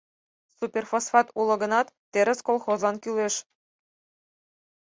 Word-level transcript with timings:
Суперфосфат 0.57 1.27
уло 1.39 1.55
гынат, 1.63 1.87
терыс 2.11 2.39
колхозлан 2.47 2.95
кӱлеш. 3.03 3.35